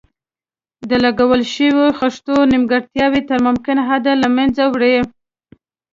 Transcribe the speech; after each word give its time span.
د 0.89 0.91
لګول 1.03 1.41
شویو 1.53 1.85
خښتو 1.97 2.35
نیمګړتیاوې 2.51 3.21
تر 3.29 3.39
ممکن 3.47 3.77
حده 3.89 4.13
له 4.21 4.27
منځه 4.37 4.63
وړي. 4.73 4.95